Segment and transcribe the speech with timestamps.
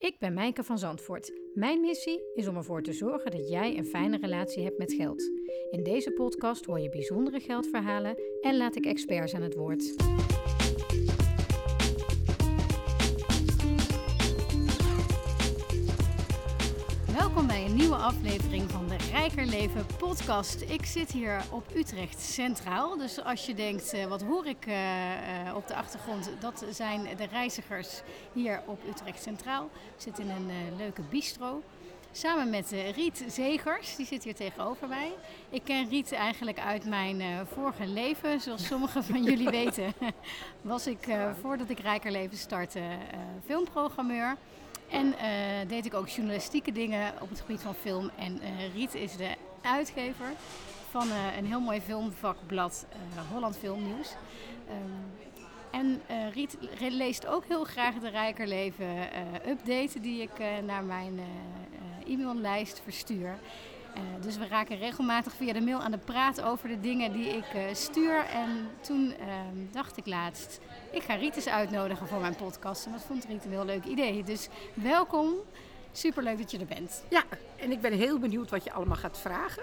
[0.00, 1.32] Ik ben Mijke van Zandvoort.
[1.54, 5.22] Mijn missie is om ervoor te zorgen dat jij een fijne relatie hebt met geld.
[5.70, 9.94] In deze podcast hoor je bijzondere geldverhalen en laat ik experts aan het woord.
[17.30, 20.60] Welkom bij een nieuwe aflevering van de Rijker Leven podcast.
[20.60, 22.96] Ik zit hier op Utrecht Centraal.
[22.96, 26.30] Dus als je denkt, uh, wat hoor ik uh, uh, op de achtergrond?
[26.40, 28.00] Dat zijn de reizigers
[28.32, 29.64] hier op Utrecht Centraal.
[29.96, 31.62] Ik zit in een leuke bistro.
[32.12, 35.12] Samen met Riet Zegers, die zit hier tegenover mij.
[35.50, 38.40] Ik ken Riet eigenlijk uit mijn vorige leven.
[38.40, 39.92] Zoals sommigen van jullie weten,
[40.62, 41.08] was ik
[41.40, 42.82] voordat ik Rijker Leven startte
[43.44, 44.36] filmprogrammeur.
[44.90, 48.10] En uh, deed ik ook journalistieke dingen op het gebied van film.
[48.16, 50.26] En uh, Riet is de uitgever
[50.90, 52.86] van uh, een heel mooi filmvakblad,
[53.32, 54.14] Holland Filmnieuws.
[54.70, 55.28] Um,
[55.70, 58.86] en Riet leest ook heel graag de Rijkerleven
[59.48, 61.20] update die ik naar mijn
[62.06, 63.38] e-maillijst verstuur.
[63.94, 67.28] Uh, dus we raken regelmatig via de mail aan de praat over de dingen die
[67.28, 68.24] ik uh, stuur.
[68.24, 69.26] En toen uh,
[69.72, 70.60] dacht ik laatst,
[70.90, 72.86] ik ga Riet eens uitnodigen voor mijn podcast.
[72.86, 74.24] En dat vond Riet een heel leuk idee.
[74.24, 75.34] Dus welkom.
[75.92, 77.04] Superleuk dat je er bent.
[77.08, 77.22] Ja,
[77.56, 79.62] en ik ben heel benieuwd wat je allemaal gaat vragen.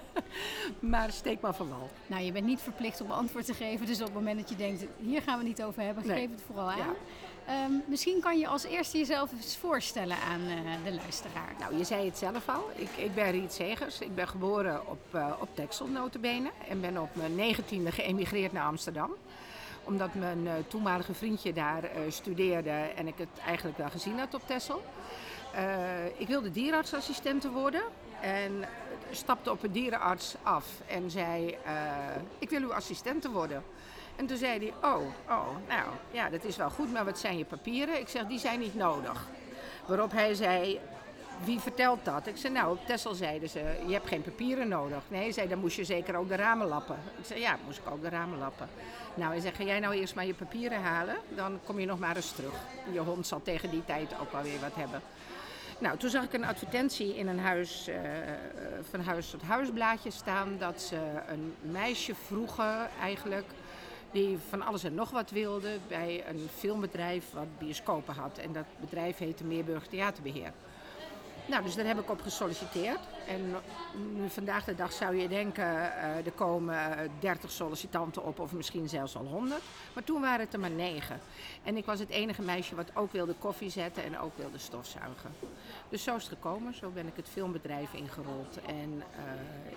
[0.92, 1.90] maar steek maar van wal.
[2.06, 3.86] Nou, je bent niet verplicht om antwoord te geven.
[3.86, 6.20] Dus op het moment dat je denkt, hier gaan we niet over hebben, nee.
[6.20, 6.78] geef het vooral aan.
[6.78, 6.94] Ja.
[7.48, 11.52] Um, misschien kan je als eerste jezelf eens voorstellen aan uh, de luisteraar.
[11.58, 12.70] Nou, je zei het zelf al.
[12.74, 13.98] Ik, ik ben Riet Zegers.
[13.98, 16.50] Ik ben geboren op, uh, op Texel, notabene.
[16.68, 19.10] En ben op mijn negentiende geëmigreerd naar Amsterdam
[19.86, 24.42] omdat mijn uh, toenmalige vriendje daar studeerde en ik het eigenlijk wel gezien had op
[24.46, 24.82] Texel.
[26.16, 27.82] Ik wilde dierenartsassistente worden
[28.20, 28.64] en
[29.14, 31.56] stapte op een dierenarts af en zei:
[32.38, 33.64] Ik wil uw assistente worden.
[34.16, 37.38] En toen zei hij: Oh, oh, nou ja, dat is wel goed, maar wat zijn
[37.38, 38.00] je papieren?
[38.00, 39.28] Ik zeg: Die zijn niet nodig.
[39.86, 40.80] Waarop hij zei:
[41.44, 42.26] wie vertelt dat?
[42.26, 45.02] Ik zei, nou, op Tessel zeiden ze, je hebt geen papieren nodig.
[45.08, 46.96] Nee, hij zei, dan moest je zeker ook de ramen lappen.
[47.18, 48.68] Ik zei, ja, moest ik ook de ramen lappen.
[49.14, 51.98] Nou, hij zei, ga jij nou eerst maar je papieren halen, dan kom je nog
[51.98, 52.54] maar eens terug.
[52.92, 55.00] Je hond zal tegen die tijd ook wel weer wat hebben.
[55.78, 57.96] Nou, toen zag ik een advertentie in een huis, uh,
[58.90, 60.96] van huis tot huisblaadje staan dat ze
[61.28, 63.46] een meisje vroegen eigenlijk
[64.10, 68.38] die van alles en nog wat wilde bij een filmbedrijf wat bioscopen had.
[68.38, 70.52] En dat bedrijf heette Meerburg Theaterbeheer.
[71.46, 72.98] Nou, dus daar heb ik op gesolliciteerd.
[73.26, 73.54] En
[74.14, 78.88] nu vandaag de dag zou je denken, uh, er komen 30 sollicitanten op of misschien
[78.88, 79.60] zelfs al 100.
[79.92, 81.20] Maar toen waren het er maar 9.
[81.62, 85.34] En ik was het enige meisje wat ook wilde koffie zetten en ook wilde stofzuigen.
[85.88, 86.74] Dus zo is het gekomen.
[86.74, 88.58] Zo ben ik het filmbedrijf ingerold.
[88.66, 89.02] En uh,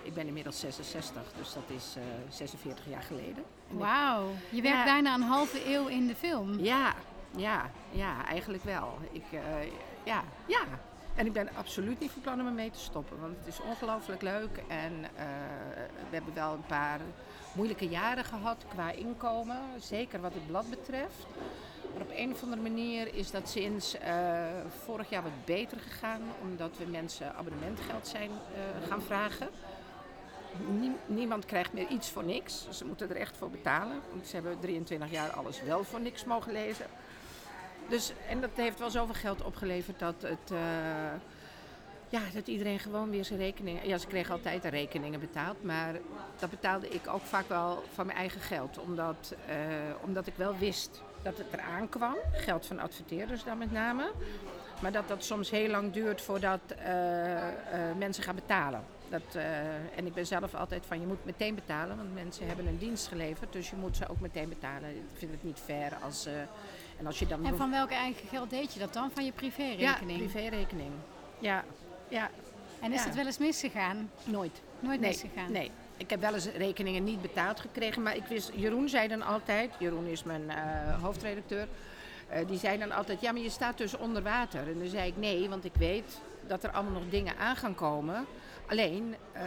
[0.02, 3.44] ik ben inmiddels 66, dus dat is uh, 46 jaar geleden.
[3.68, 6.58] Wauw, je werkt ja, bijna een halve eeuw in de film.
[6.58, 6.94] Ja,
[7.36, 8.98] ja, ja, eigenlijk wel.
[9.12, 9.40] Ik, uh,
[10.04, 10.62] ja, ja,
[11.18, 13.20] en ik ben absoluut niet van plan om ermee te stoppen.
[13.20, 14.62] Want het is ongelooflijk leuk.
[14.68, 15.08] En uh,
[16.08, 17.00] we hebben wel een paar
[17.52, 19.58] moeilijke jaren gehad qua inkomen.
[19.78, 21.26] Zeker wat het blad betreft.
[21.92, 24.46] Maar op een of andere manier is dat sinds uh,
[24.84, 26.22] vorig jaar wat beter gegaan.
[26.42, 29.48] Omdat we mensen abonnementgeld zijn uh, gaan vragen.
[30.78, 32.68] Nie niemand krijgt meer iets voor niks.
[32.70, 34.00] Ze moeten er echt voor betalen.
[34.24, 36.86] Ze hebben 23 jaar alles wel voor niks mogen lezen.
[37.88, 40.50] Dus, en dat heeft wel zoveel geld opgeleverd dat het.
[40.52, 40.58] Uh,
[42.08, 43.88] ja, dat iedereen gewoon weer zijn rekeningen.
[43.88, 45.62] Ja, ze kregen altijd de rekeningen betaald.
[45.62, 45.94] Maar
[46.38, 48.78] dat betaalde ik ook vaak wel van mijn eigen geld.
[48.78, 49.54] Omdat, uh,
[50.04, 52.16] omdat ik wel wist dat het eraan kwam.
[52.32, 54.10] Geld van adverteerders dan met name.
[54.82, 56.76] Maar dat dat soms heel lang duurt voordat uh,
[57.98, 58.82] mensen gaan betalen.
[59.08, 59.34] Dat,
[59.96, 61.96] en ik ben zelf altijd van je moet meteen betalen.
[61.96, 63.52] Want mensen hebben een dienst geleverd.
[63.52, 64.90] Dus je moet ze ook meteen betalen.
[64.90, 66.28] Ik vind het niet fair als
[66.98, 69.10] en, als je dan en van welk eigen geld deed je dat dan?
[69.10, 70.20] Van je privérekening?
[70.20, 70.90] Ja, privérekening.
[71.38, 71.64] Ja,
[72.08, 72.30] ja.
[72.80, 73.06] En is ja.
[73.06, 74.10] het wel eens misgegaan?
[74.24, 74.60] Nooit.
[74.80, 75.10] Nooit nee.
[75.10, 75.52] misgegaan?
[75.52, 75.70] Nee.
[75.98, 79.70] Ik heb wel eens rekeningen niet betaald gekregen, maar ik wist, Jeroen zei dan altijd,
[79.78, 81.68] Jeroen is mijn uh, hoofdredacteur,
[82.32, 84.68] uh, die zei dan altijd, ja maar je staat dus onder water.
[84.68, 87.74] En dan zei ik nee, want ik weet dat er allemaal nog dingen aan gaan
[87.74, 88.26] komen.
[88.66, 89.42] Alleen, uh,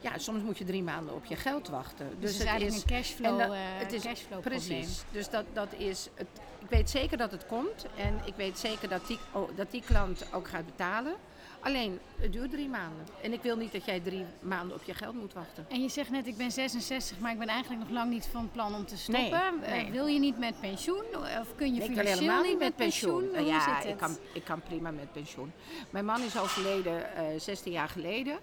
[0.00, 2.06] ja, soms moet je drie maanden op je geld wachten.
[2.08, 4.66] Dus, dus het is eigenlijk is, een cashflow, dat, het is, cashflow precies.
[4.66, 4.86] Probleem.
[5.12, 6.26] Dus dat, dat is het,
[6.58, 9.82] ik weet zeker dat het komt en ik weet zeker dat die, oh, dat die
[9.86, 11.14] klant ook gaat betalen.
[11.60, 13.06] Alleen, het duurt drie maanden.
[13.22, 15.66] En ik wil niet dat jij drie maanden op je geld moet wachten.
[15.68, 18.50] En je zegt net, ik ben 66, maar ik ben eigenlijk nog lang niet van
[18.50, 19.60] plan om te stoppen.
[19.60, 19.86] Nee, nee.
[19.86, 21.04] Uh, wil je niet met pensioen?
[21.40, 23.30] Of kun je ik financieel niet met pensioen?
[23.30, 23.46] pensioen?
[23.46, 25.52] Uh, ja, ik kan, ik kan prima met pensioen.
[25.90, 28.38] Mijn man is overleden uh, 16 jaar geleden.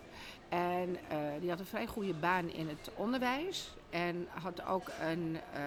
[0.50, 3.70] En eh, die had een vrij goede baan in het onderwijs.
[3.90, 5.62] En had ook een, eh,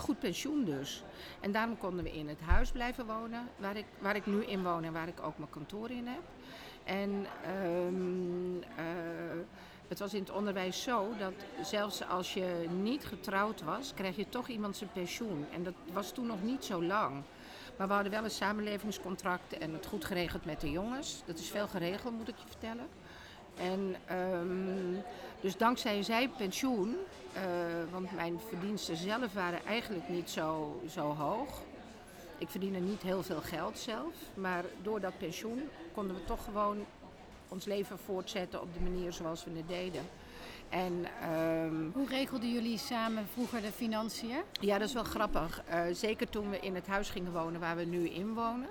[0.00, 1.02] goed pensioen dus.
[1.40, 4.62] En daarom konden we in het huis blijven wonen waar ik, waar ik nu in
[4.62, 6.22] woon en waar ik ook mijn kantoor in heb.
[6.84, 9.40] En ehm, eh,
[9.88, 11.32] het was in het onderwijs zo dat
[11.62, 15.46] zelfs als je niet getrouwd was, kreeg je toch iemand zijn pensioen.
[15.52, 17.22] En dat was toen nog niet zo lang.
[17.76, 21.22] Maar we hadden wel een samenlevingscontract en het goed geregeld met de jongens.
[21.26, 22.88] Dat is veel geregeld, moet ik je vertellen.
[23.60, 25.02] En ehm,
[25.40, 26.96] dus dankzij zij pensioen,
[27.32, 27.42] eh,
[27.90, 31.62] want mijn verdiensten zelf waren eigenlijk niet zo, zo hoog.
[32.38, 36.84] Ik verdiende niet heel veel geld zelf, maar door dat pensioen konden we toch gewoon
[37.48, 40.02] ons leven voortzetten op de manier zoals we het deden.
[40.70, 44.42] En, um, Hoe regelden jullie samen vroeger de financiën?
[44.60, 45.62] Ja, dat is wel grappig.
[45.68, 48.68] Uh, zeker toen we in het huis gingen wonen waar we nu in wonen.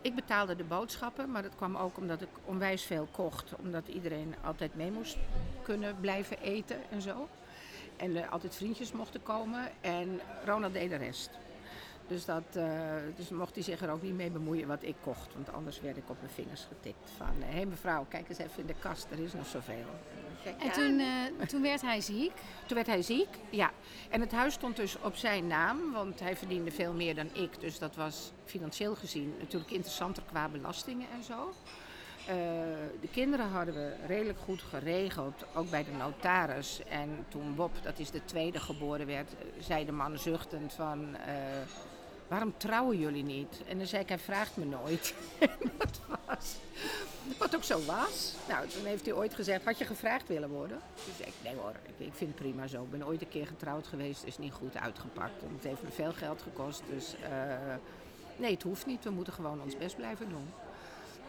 [0.00, 3.52] Ik betaalde de boodschappen, maar dat kwam ook omdat ik onwijs veel kocht.
[3.62, 5.16] Omdat iedereen altijd mee moest
[5.62, 7.28] kunnen blijven eten en zo.
[7.96, 9.70] En er altijd vriendjes mochten komen.
[9.80, 11.30] En Ronald deed de rest.
[12.12, 12.64] Dus, dat, uh,
[13.16, 15.34] dus mocht hij zich er ook niet mee bemoeien wat ik kocht.
[15.34, 17.26] Want anders werd ik op mijn vingers getikt van...
[17.38, 19.84] Hé hey mevrouw, kijk eens even in de kast, er is nog zoveel.
[20.58, 22.32] En toen, uh, toen werd hij ziek?
[22.66, 23.70] Toen werd hij ziek, ja.
[24.10, 27.60] En het huis stond dus op zijn naam, want hij verdiende veel meer dan ik.
[27.60, 31.52] Dus dat was financieel gezien natuurlijk interessanter qua belastingen en zo.
[32.28, 32.34] Uh,
[33.00, 36.80] de kinderen hadden we redelijk goed geregeld, ook bij de notaris.
[36.88, 41.08] En toen Bob, dat is de tweede, geboren werd, zei de man zuchtend van...
[41.08, 41.90] Uh,
[42.32, 43.60] waarom trouwen jullie niet?
[43.68, 45.14] En dan zei ik, hij vraagt me nooit.
[45.78, 46.56] dat was
[47.38, 48.34] wat ook zo was.
[48.48, 50.78] Nou, toen heeft hij ooit gezegd, had je gevraagd willen worden?
[50.94, 52.82] Toen zei ik, nee hoor, ik, vind het prima zo.
[52.82, 55.42] Ik ben ooit een keer getrouwd geweest, is niet goed uitgepakt.
[55.54, 57.74] Het heeft me veel geld gekost, dus uh,
[58.36, 59.04] nee, het hoeft niet.
[59.04, 60.48] We moeten gewoon ons best blijven doen.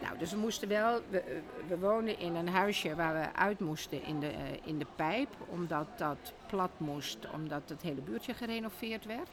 [0.02, 4.02] Nou, dus we moesten wel, we, we woonden in een huisje waar we uit moesten
[4.02, 9.04] in de, uh, in de pijp, omdat dat plat moest, omdat het hele buurtje gerenoveerd
[9.04, 9.28] werd.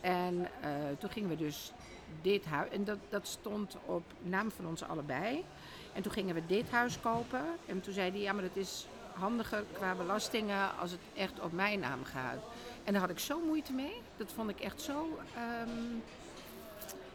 [0.00, 0.46] En uh,
[0.98, 1.72] toen gingen we dus
[2.22, 5.44] dit huis, en dat, dat stond op naam van ons allebei.
[5.92, 7.44] En toen gingen we dit huis kopen.
[7.66, 11.52] En toen zei hij, ja, maar het is handiger qua belastingen als het echt op
[11.52, 12.42] mijn naam gaat.
[12.84, 14.02] En daar had ik zo moeite mee.
[14.16, 15.18] Dat vond ik echt zo.
[15.68, 16.02] Um,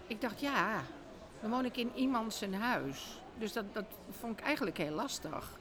[0.07, 0.81] ik dacht, ja,
[1.41, 3.19] dan woon ik in iemand zijn huis.
[3.37, 3.85] Dus dat, dat
[4.19, 5.57] vond ik eigenlijk heel lastig.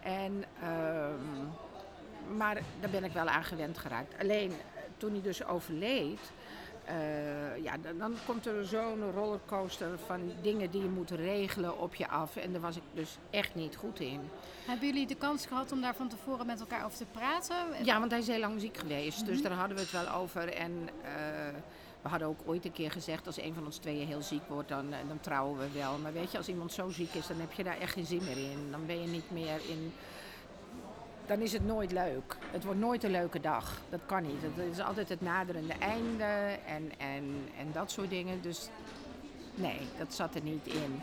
[0.00, 1.50] En, um,
[2.36, 4.14] maar daar ben ik wel aan gewend geraakt.
[4.20, 4.52] Alleen
[4.96, 6.20] toen hij dus overleed,
[6.90, 11.94] uh, ja, dan, dan, komt er zo'n rollercoaster van dingen die je moet regelen op
[11.94, 12.36] je af.
[12.36, 14.20] En daar was ik dus echt niet goed in.
[14.66, 17.84] Hebben jullie de kans gehad om daar van tevoren met elkaar over te praten?
[17.84, 19.18] Ja, want hij is heel lang ziek geweest.
[19.18, 19.34] Mm -hmm.
[19.34, 20.48] Dus daar hadden we het wel over.
[20.52, 21.08] En uh,
[22.02, 24.68] we hadden ook ooit een keer gezegd, als een van ons tweeën heel ziek wordt,
[24.68, 25.98] dan, dan trouwen we wel.
[25.98, 28.24] Maar weet je, als iemand zo ziek is, dan heb je daar echt geen zin
[28.24, 28.70] meer in.
[28.70, 29.92] Dan ben je niet meer in
[31.26, 32.36] dan is het nooit leuk.
[32.50, 33.80] Het wordt nooit een leuke dag.
[33.88, 34.42] Dat kan niet.
[34.42, 38.42] Het is altijd het naderende einde en, en, en dat soort dingen.
[38.42, 38.68] Dus
[39.54, 41.02] nee, dat zat er niet in.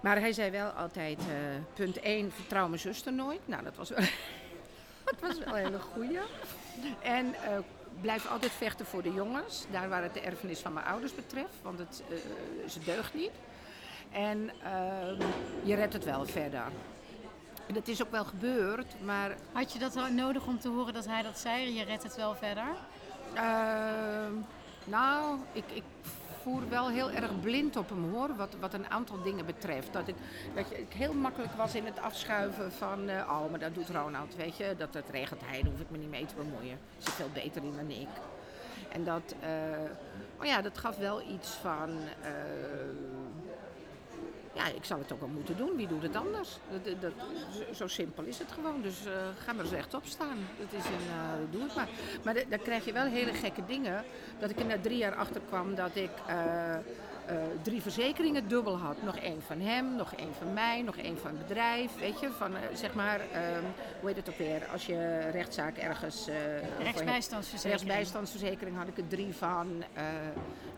[0.00, 1.26] Maar hij zei wel altijd, uh,
[1.74, 3.40] punt 1, vertrouw mijn zuster nooit.
[3.44, 3.98] Nou, dat was wel,
[5.04, 6.18] dat was wel een hele goeie.
[7.02, 7.34] En uh,
[8.00, 9.66] blijf altijd vechten voor de jongens.
[9.70, 11.54] Daar waar het de erfenis van mijn ouders betreft.
[11.62, 12.16] Want het, uh,
[12.68, 13.30] ze deugt niet.
[14.12, 15.22] En ehm,
[15.62, 16.62] je redt het wel verder.
[17.70, 19.36] En dat is ook wel gebeurd, maar...
[19.52, 21.74] Had je dat nodig om te horen dat hij dat zei?
[21.74, 22.64] Je redt het wel verder?
[23.34, 23.42] Uh,
[24.84, 25.82] nou, ik, ik
[26.42, 29.92] voer wel heel erg blind op hem hoor, wat, wat een aantal dingen betreft.
[29.92, 30.14] Dat ik,
[30.54, 34.36] dat ik heel makkelijk was in het afschuiven van, uh, oh, maar dat doet Ronald,
[34.36, 34.74] weet je.
[34.78, 36.78] Dat het regelt hij, daar hoef ik me niet mee te bemoeien.
[36.98, 38.08] Zit veel beter in dan ik.
[38.88, 39.48] En dat, uh,
[40.40, 41.90] oh ja, dat gaf wel iets van...
[41.90, 43.19] Uh,
[44.60, 45.76] ja, ik zal het ook wel moeten doen.
[45.76, 46.58] Wie doet het anders?
[46.84, 47.12] Dat, dat,
[47.74, 48.82] zo simpel is het gewoon.
[48.82, 50.38] Dus uh, ga maar eens rechtop staan.
[50.58, 51.88] Dat is een, uh, doe het maar.
[52.24, 54.04] Maar dan krijg je wel hele gekke dingen.
[54.38, 56.76] Dat ik er na drie jaar achter kwam dat ik uh,
[57.62, 59.02] drie verzekeringen dubbel had.
[59.02, 61.98] Nog één van hem, nog één van mij, nog één van het bedrijf.
[61.98, 63.64] Weet je, van zeg maar, um,
[64.00, 64.66] hoe heet het ook weer?
[64.72, 66.28] Als je rechtszaak ergens...
[66.78, 67.88] rechtsbijstandsverzekering.
[67.88, 69.84] Rechtsbijstandsverzekering had ik er drie van.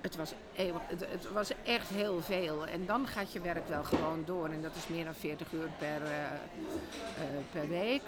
[0.00, 2.66] het, was, het, het was echt heel veel.
[2.66, 4.49] En dan gaat je werk wel gewoon door.
[4.49, 8.02] En dat is meer dan 40 uur per, uh, uh, per week.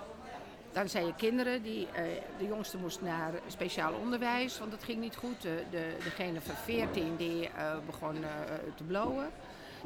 [0.75, 2.03] Dan zijn je kinderen, die, uh,
[2.39, 5.43] de jongste moest naar speciaal onderwijs, want dat ging niet goed.
[5.43, 7.51] De, de, degene van 14 die
[7.87, 8.17] begon
[8.77, 9.31] te blowen.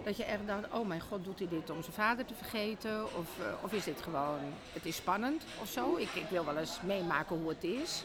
[0.04, 3.04] Dat je echt dacht, oh mijn god, doet hij dit om zijn vader te vergeten?
[3.04, 3.28] Of,
[3.62, 4.38] of is dit gewoon,
[4.72, 5.96] het is spannend of zo?
[5.96, 8.04] Ik, ik wil wel eens meemaken hoe het is.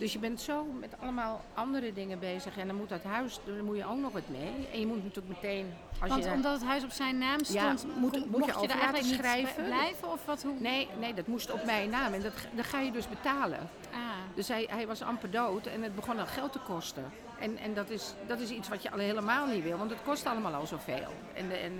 [0.00, 2.56] Dus je bent zo met allemaal andere dingen bezig.
[2.58, 4.68] En dan moet dat huis, dan moet je ook nog wat mee.
[4.72, 5.74] En je moet natuurlijk meteen...
[6.00, 8.52] Als Want je, omdat het huis op zijn naam Ja, stond, moet- kon- moet je
[8.52, 9.62] je laten eigenlijk schrijven.
[9.62, 10.10] niet blijven?
[10.12, 10.54] Of wat, hoe?
[10.58, 12.12] Nee, nee, dat moest op mijn naam.
[12.12, 13.58] En dat, dat ga je dus betalen.
[13.92, 13.98] Ah.
[14.34, 17.04] Dus hij, hij was amper dood en het begon al geld te kosten.
[17.38, 20.02] En, en dat, is, dat is iets wat je al helemaal niet wil, want het
[20.04, 21.12] kost allemaal al zoveel.
[21.34, 21.76] En, en, eh,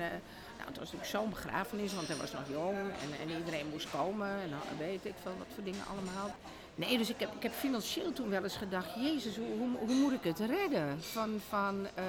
[0.57, 3.91] nou, het was natuurlijk zo'n begrafenis, want hij was nog jong en, en iedereen moest
[3.91, 4.29] komen.
[4.29, 6.35] En weet ik veel wat voor dingen allemaal.
[6.81, 9.95] Nee, dus ik heb, ik heb financieel toen wel eens gedacht, jezus, hoe, hoe, hoe
[9.95, 11.03] moet ik het redden?
[11.03, 12.05] Van, van, eh,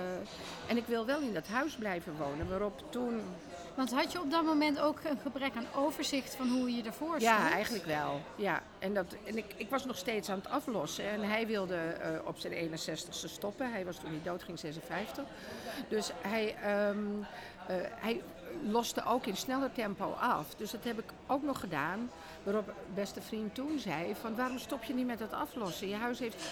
[0.68, 3.22] en ik wil wel in dat huis blijven wonen, waarop toen
[3.76, 7.08] Want had je op dat moment ook een gebrek aan overzicht van hoe je ervoor
[7.08, 7.22] stond?
[7.22, 8.22] Ja, eigenlijk wel.
[8.36, 8.62] Ja.
[8.80, 11.06] En, dat, en ik, ik was nog steeds aan het aflossen.
[11.06, 13.72] En hij wilde eh, op zijn 61ste stoppen.
[13.72, 15.24] Hij was toen hij dood ging 56.
[15.88, 16.98] Dus hij, ehm,
[17.68, 18.22] eh, hij
[18.70, 20.56] loste ook in sneller tempo af.
[20.56, 22.10] Dus dat heb ik ook nog gedaan.
[22.44, 25.88] Waarop beste vriend toen zei van waarom stop je niet met het aflossen?
[25.88, 26.44] Je huis heeft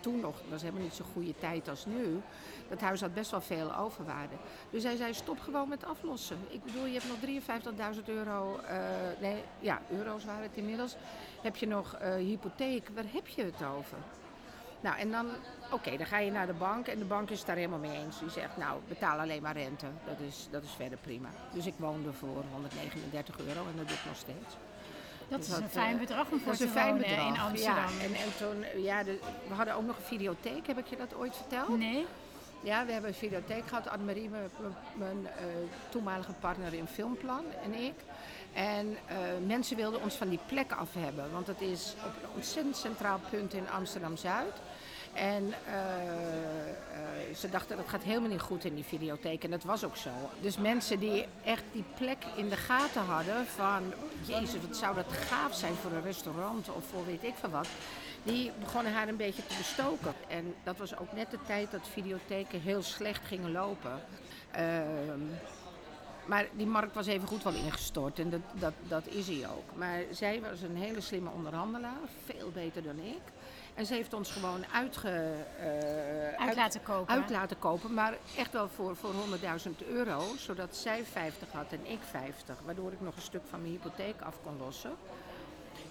[0.00, 2.20] toen nog, het was helemaal niet zo'n goede tijd als nu.
[2.68, 4.34] Dat huis had best wel veel overwaarde.
[4.70, 6.36] Dus hij zei stop gewoon met aflossen.
[6.48, 8.78] Ik bedoel, je hebt nog 53.000 euro, eh,
[9.20, 10.96] nee, ja, euro's waren het inmiddels.
[11.42, 13.98] Heb je nog eh, hypotheek, waar heb je het over?
[14.80, 15.26] Nou, en dan,
[15.70, 17.96] oké, dan ga je naar de bank en de bank is het daar helemaal mee
[18.04, 18.18] eens.
[18.18, 19.86] Die zegt, nou, betaal alleen maar rente.
[20.06, 21.28] Dat is, dat is verder prima.
[21.52, 24.56] Dus ik woonde voor 139 euro en dat doe ik nog steeds.
[25.28, 26.86] Dat is Dus een dat, fijn eh, bedrag om voor Dat is te een fijn
[26.86, 27.26] wonen bedrag.
[27.34, 27.74] in Amsterdam.
[27.98, 29.18] Ja, en, en toen, ja, de-
[29.48, 30.66] we hadden ook nog een videotheek.
[30.66, 31.78] Heb ik je dat ooit verteld?
[31.78, 32.06] Nee?
[32.62, 33.88] Ja, we hebben een videotheek gehad.
[33.88, 35.44] Annemarie, mijn, mijn- mijn eh,
[35.88, 37.94] toenmalige partner in Filmplan en ik.
[38.52, 39.16] En eh,
[39.46, 41.32] mensen wilden ons van die plek af hebben.
[41.32, 44.54] Want het is op een ontzettend centraal punt in Amsterdam-Zuid.
[45.18, 49.44] En eh, eh, ze dachten dat gaat helemaal niet goed in die videotheek.
[49.44, 50.10] En dat was ook zo.
[50.40, 53.92] Dus mensen die echt die plek in de gaten hadden van...
[54.24, 57.68] Jezus, wat zou dat gaaf zijn voor een restaurant of voor weet ik veel wat.
[58.22, 60.14] Die begonnen haar een beetje te bestoken.
[60.28, 64.00] En dat was ook net de tijd dat videotheken heel slecht gingen lopen.
[64.50, 65.20] Ehm,
[66.26, 69.76] maar die markt was even goed wel ingestort en dat, dat, dat is hij ook.
[69.76, 73.22] Maar zij was een hele slimme onderhandelaar, veel beter dan ik.
[73.78, 75.08] En ze heeft ons gewoon uitge,
[75.58, 77.14] eh, Uit laten kopen.
[77.14, 81.80] uit laten kopen, maar echt wel voor, voor 100.000 euro, zodat zij 50 had en
[81.86, 82.56] ik 50.
[82.64, 84.90] Waardoor ik nog een stuk van mijn hypotheek af kon lossen.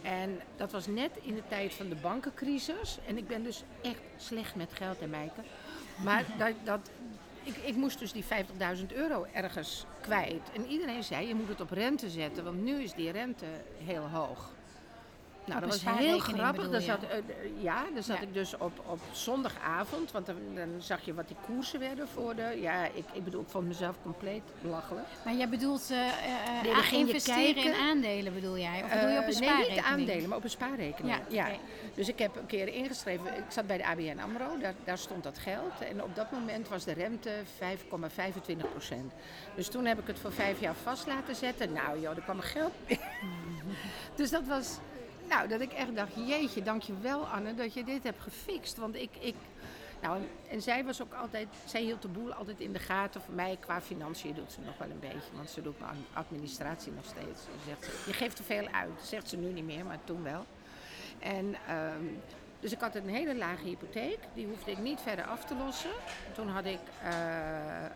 [0.01, 2.97] En dat was net in de tijd van de bankencrisis.
[3.07, 5.41] En ik ben dus echt slecht met geld, hè Mijke.
[6.03, 6.89] Maar dat, dat,
[7.43, 8.23] ik, ik moest dus die
[8.77, 10.51] 50.000 euro ergens kwijt.
[10.53, 13.45] En iedereen zei, je moet het op rente zetten, want nu is die rente
[13.83, 14.55] heel hoog.
[15.47, 16.63] Nou, dat was heel grappig.
[16.69, 16.85] Dan je?
[16.85, 17.23] zat, eh, eh,
[17.57, 18.21] ja, dan zat Ja.
[18.23, 22.35] ik dus op, op zondagavond, want dan, dan zag je wat die koersen werden voor
[22.35, 22.57] de...
[22.61, 25.05] Ja, ik, ik bedoel, ik vond mezelf compleet belachelijk.
[25.25, 28.83] Maar jij bedoelt eh, eh, Nee, investeren in aandelen bedoel jij?
[28.83, 29.67] Of bedoel je op een Eh, spaarrekening?
[29.67, 31.15] Nee, niet aandelen, maar op een spaarrekening.
[31.29, 31.55] Ja, Ja.
[31.95, 35.23] Dus ik heb een keer ingeschreven, ik zat bij de ABN AMRO, daar, daar stond
[35.23, 35.81] dat geld.
[35.89, 39.13] En op dat moment was de rente 5,25 procent.
[39.55, 41.73] Dus toen heb ik het voor vijf jaar vast laten zetten.
[41.73, 42.71] Nou joh, er kwam geld
[44.15, 44.77] Dus dat was,
[45.27, 48.77] nou dat ik echt dacht, jeetje, dankjewel Anne dat je dit hebt gefixt.
[48.77, 49.35] Want ik, ik
[50.01, 53.21] nou, en, zij was ook altijd, zij hield de boel altijd in de gaten.
[53.21, 56.91] Voor mij qua financiën doet ze nog wel een beetje, want ze doet mijn administratie
[56.91, 57.41] nog steeds.
[57.41, 60.23] Ze zegt, ze, je geeft te veel uit, zegt ze nu niet meer, maar toen
[60.23, 60.45] wel.
[61.19, 62.05] En, ehm,
[62.59, 65.91] dus ik had een hele lage hypotheek, die hoefde ik niet verder af te lossen.
[66.33, 67.91] Toen had ik eh, eh,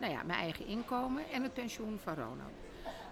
[0.00, 2.67] nou ja, mijn eigen inkomen en het pensioen van Ronald.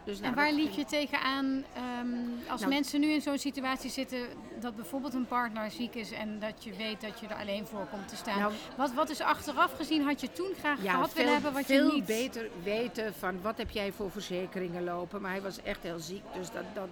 [0.07, 3.39] Dus, nou, En waar dat liep je tegenaan ehm, als Nou- mensen nu in zo'n
[3.39, 4.19] situatie zitten
[4.61, 7.87] dat bijvoorbeeld een partner ziek is en dat je weet dat je er alleen voor
[7.91, 8.39] komt te staan?
[8.39, 11.53] Nou- wat, wat is achteraf gezien, had je toen graag ja, gehad veel, willen hebben
[11.53, 12.07] wat je niet...
[12.07, 15.21] beter weten van wat heb jij voor verzekeringen lopen.
[15.21, 16.89] Maar hij was echt heel ziek, dus dat, dat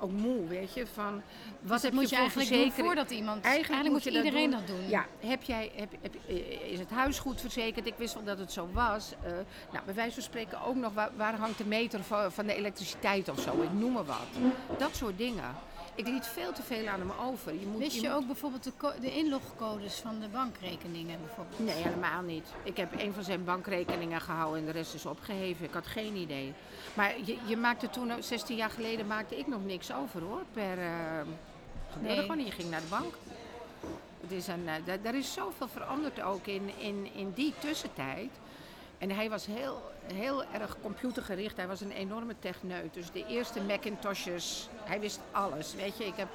[0.00, 0.86] ook moe, weet je.
[0.86, 1.22] Van, wat
[1.60, 3.44] Dus dat heb moet je voor eigenlijk doen voordat iemand...
[3.44, 4.88] Eigenlijk, Eigenlijk, moet je iedereen dat doen.
[4.88, 7.86] Ja, heb jij, heb, heb, eh, is het huis goed verzekerd?
[7.86, 9.12] Ik wist wel dat het zo was.
[9.22, 9.32] Eh,
[9.72, 12.54] nou, bij wijze van spreken ook nog, waar, waar hangt de meter van, van de
[12.54, 13.62] elektriciteit of zo?
[13.62, 14.28] Ik noem maar wat.
[14.78, 15.54] Dat soort dingen.
[16.00, 17.52] Ik liet veel te veel aan hem over.
[17.52, 21.58] Je moet, Wist je ook bijvoorbeeld de, de inlogcodes van de bankrekeningen bijvoorbeeld?
[21.58, 22.46] Nee, helemaal niet.
[22.62, 25.64] Ik heb een van zijn bankrekeningen gehouden en de rest is opgeheven.
[25.64, 26.52] Ik had geen idee.
[26.94, 30.42] Maar je, je maakte toen, 16 jaar geleden, maakte ik nog niks over hoor.
[30.52, 31.20] Per, eh
[31.92, 32.20] gebeurde Nee.
[32.20, 32.46] gewoon niet.
[32.46, 33.14] Je ging naar de bank.
[34.20, 38.30] Het is een, eh, daar is zoveel veranderd ook in, in, in die tussentijd.
[38.98, 41.56] En hij was heel, heel erg computergericht.
[41.56, 42.94] Hij was een enorme techneut.
[42.94, 45.74] Dus de eerste Macintoshes, hij wist alles.
[45.74, 46.28] Weet je, ik, heb,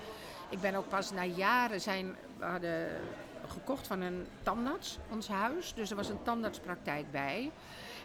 [0.50, 2.88] ik ben ook pas na jaren zijn, we hadden
[3.48, 5.74] gekocht van een tandarts, ons huis.
[5.74, 7.51] Dus er was een tandartspraktijk bij.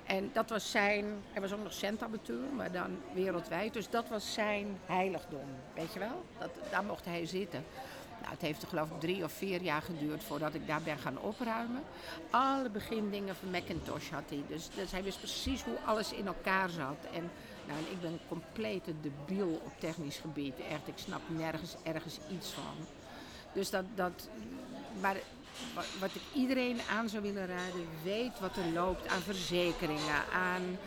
[0.06, 3.72] En dat was zijn, hij was ook nog centabateur, maar dan wereldwijd.
[3.72, 6.24] Dus dat was zijn heiligdom, weet je wel?
[6.38, 7.64] Dat, daar mocht hij zitten.
[8.20, 11.18] Nou, het heeft geloof ik drie of vier jaar geduurd voordat ik daar ben gaan
[11.18, 11.82] opruimen.
[12.30, 14.42] Alle begindingen van Macintosh had hij.
[14.48, 16.96] Dus, dus hij wist precies hoe alles in elkaar zat.
[17.12, 17.30] En
[17.66, 20.54] nou, en ik ben een complete debiel op technisch gebied.
[20.70, 22.86] Echt, ik snap nergens ergens iets van.
[23.52, 24.28] Dus dat, dat
[25.00, 25.16] maar
[25.74, 30.78] wa- wat ik iedereen aan zou willen raden, weet wat er loopt aan verzekeringen, aan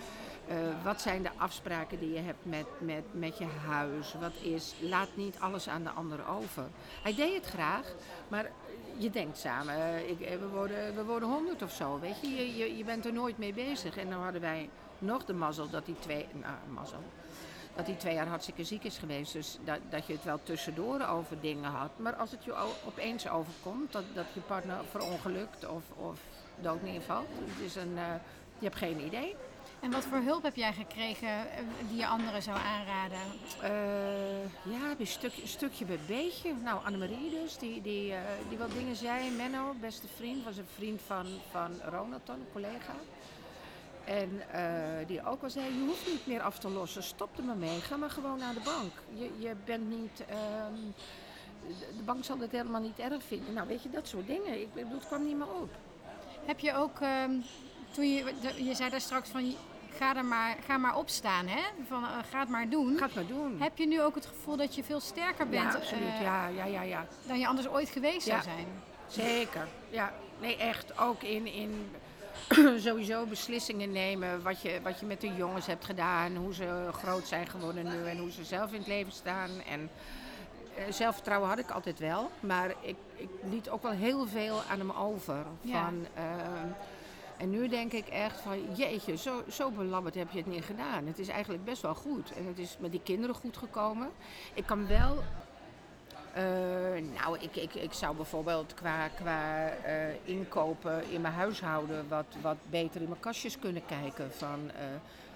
[0.47, 4.75] eh, wat zijn de afspraken die je hebt met, met, met je huis, wat is,
[4.79, 6.63] laat niet alles aan de ander over.
[7.03, 7.93] Hij deed het graag,
[8.27, 8.51] maar
[8.97, 12.57] je denkt samen, eh, ik, eh, we, worden, we worden honderd of zo, weet je?
[12.57, 13.97] Je, je, bent er nooit mee bezig.
[13.97, 14.69] En dan hadden wij
[14.99, 16.85] nog de mazzel dat die twee, nou,
[17.75, 19.33] dat hij twee jaar hartstikke ziek is geweest.
[19.33, 21.91] Dus dat, dat je het wel tussendoor over dingen had.
[21.95, 22.53] Maar als het je
[22.85, 26.19] opeens overkomt, dat, dat je partner verongelukt of, of
[26.61, 27.27] dood neervalt.
[27.45, 27.95] Het is een,
[28.59, 29.35] je hebt geen idee.
[29.83, 33.17] En wat voor hulp heb jij gekregen eh, die je anderen zou aanraden?
[33.61, 36.53] Eh, ja, een stukje, stukje bij beetje.
[36.63, 39.29] Nou, Annemarie dus, die, die, eh, die wat dingen zei.
[39.31, 41.71] Menno, beste vriend, was een vriend van, van
[42.25, 42.93] een collega.
[44.05, 44.41] En
[45.07, 47.79] die ook al zei, je hoeft niet meer af te lossen, stop er maar mee.
[47.81, 48.91] Ga maar gewoon naar de bank.
[49.13, 50.23] Je, je bent niet...
[50.27, 50.73] ehm,
[51.97, 53.53] de- bank zal het helemaal niet erg vinden.
[53.53, 54.61] Nou, weet je, dat soort dingen.
[54.61, 55.69] Ik bedoel, het kwam niet meer op.
[56.45, 57.31] Heb je ook, ehm,
[57.91, 59.53] toen je, de- je zei daar straks van,
[59.97, 61.61] ga, er maar, ga maar opstaan, hè?
[61.87, 62.97] Van, eh, ga het maar doen.
[62.97, 63.61] Ga het maar doen.
[63.61, 66.03] Heb je nu ook het gevoel dat je veel sterker bent ja, absoluut.
[66.07, 67.05] eh, ja, ja, ja, ja.
[67.27, 68.41] dan je anders ooit geweest Ja.
[68.41, 68.67] zou zijn?
[69.07, 70.13] Zeker, ja.
[70.39, 70.99] Nee, echt.
[70.99, 71.91] Ook in, in
[72.79, 74.43] sowieso beslissingen nemen.
[74.43, 76.35] Wat je, wat je met de jongens hebt gedaan.
[76.35, 78.07] Hoe ze groot zijn geworden nu.
[78.09, 79.49] En hoe ze zelf in het leven staan.
[79.69, 79.89] En
[80.75, 82.31] eh, zelfvertrouwen had ik altijd wel.
[82.39, 85.45] Maar ik, ik liet ook wel heel veel aan hem over.
[85.61, 85.83] Ja.
[85.83, 86.67] Van, ehm,
[87.37, 91.07] en nu denk ik echt van, jeetje, zo, zo belabberd heb je het niet gedaan.
[91.07, 92.31] Het is eigenlijk best wel goed.
[92.31, 94.09] En het is met die kinderen goed gekomen.
[94.53, 95.23] Ik kan wel
[96.33, 96.43] eh,
[97.21, 102.57] nou, ik, ik, ik zou bijvoorbeeld qua, qua eh, inkopen in mijn huishouden wat, wat
[102.69, 104.31] beter in mijn kastjes kunnen kijken.
[104.31, 104.85] Van, eh,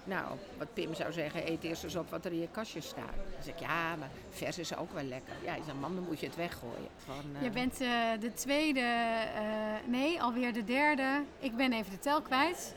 [0.07, 3.15] nou, wat Pim zou zeggen, eet eerst eens op wat er in je kastjes staat.
[3.33, 5.33] Dan zeg ik, ja, maar vers is ook wel lekker.
[5.43, 6.89] Ja, ik zeg, mam, dan moet je het weggooien.
[7.05, 9.43] Van, eh, Je bent eh, de tweede, eh,
[9.85, 11.23] nee, alweer de derde.
[11.39, 12.75] Ik ben even de tel kwijt.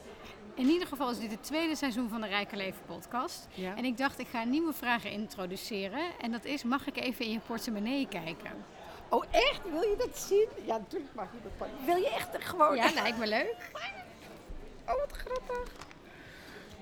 [0.54, 3.46] In ieder geval is dit het tweede seizoen van de Rijker Leven podcast.
[3.54, 3.76] ja?
[3.76, 6.04] En ik dacht, ik ga nieuwe vragen introduceren.
[6.20, 8.50] En dat is, mag ik even in je portemonnee kijken?
[9.08, 9.60] Oh, echt?
[9.70, 10.48] Wil je dat zien?
[10.64, 11.86] Ja, natuurlijk mag je dat pakken.
[11.86, 12.76] Wil je echt gewoon?
[12.76, 13.56] Ja, lijkt me leuk.
[14.86, 15.72] Oh, wat grappig.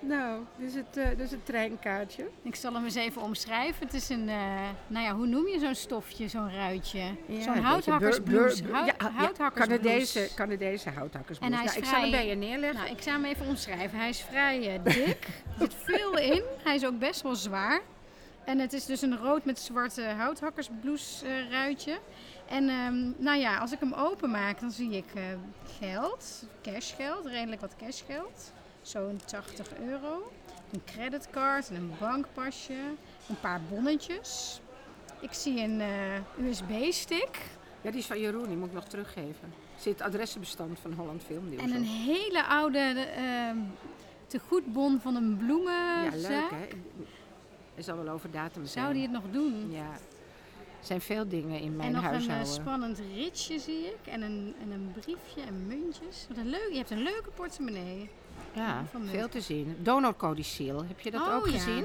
[0.00, 2.28] Nou, dit is het, is het treinkaartje.
[2.42, 3.84] Ik zal hem eens even omschrijven.
[3.86, 7.00] Het is een, eh, nou ja, hoe noem je zo'n stofje, zo'n ruitje?
[7.26, 8.64] Ja, zo'n houthakkersblouse.
[8.70, 9.82] Hout- ja, houthakkersblouse.
[9.82, 11.56] Canadese, Canadese houthakkersblouse.
[11.56, 12.78] En hij is nou, ik zal hem bij je neerleggen.
[12.80, 13.98] Nou, ik zal hem even omschrijven.
[13.98, 15.26] Hij is vrij eh, dik.
[15.58, 16.42] er zit veel in.
[16.62, 17.80] Hij is ook best wel zwaar.
[18.44, 21.98] En het is dus een rood met zwarte houthakkersblouse ruitje.
[22.48, 25.04] En ehm, nou ja, als ik hem openmaak, dan zie ik
[25.78, 28.52] geld, cashgeld, redelijk wat cashgeld.
[28.88, 30.32] Zo'n 80 euro.
[30.72, 32.72] Een creditcard en een bankpasje.
[33.28, 34.60] Een paar bonnetjes.
[35.20, 37.40] Ik zie een eh, USB-stick.
[37.80, 39.52] Ja, die is van Jeroen, die moet ik nog teruggeven.
[39.74, 43.50] Er zit het adressenbestand van Holland Filmnieuws En een hele oude eh,
[44.26, 46.50] tegoedbon van een Ja, bloemenzaak.
[46.50, 46.66] leuk hè?
[47.74, 48.84] Hij zal wel over datum zijn.
[48.84, 49.70] Zou die het nog doen?
[49.70, 49.90] Ja.
[50.80, 54.06] Er zijn veel dingen in mijn en nog een eh, spannend ritje zie ik.
[54.12, 56.26] En een, en een briefje en muntjes.
[56.28, 58.10] Wat een leuk, je hebt een leuke portemonnee.
[58.58, 59.76] Ja, van de- veel te zien.
[59.78, 61.52] Donorcodicil, heb je dat Oh, ook ja.
[61.52, 61.84] gezien?